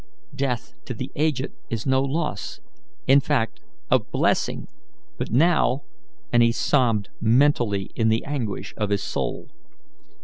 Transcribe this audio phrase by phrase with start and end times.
[0.33, 2.59] Death, to the aged, is no loss
[3.05, 3.59] in fact,
[3.91, 4.67] a blessing
[5.19, 5.83] but now!"
[6.33, 9.51] and he sobbed mentally in the anguish of his soul.